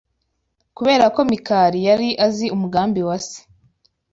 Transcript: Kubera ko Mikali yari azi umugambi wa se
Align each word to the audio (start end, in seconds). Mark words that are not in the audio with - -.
Kubera 0.77 1.05
ko 1.15 1.19
Mikali 1.31 1.79
yari 1.87 2.09
azi 2.25 2.45
umugambi 2.55 2.99
wa 3.07 3.17
se 3.27 3.39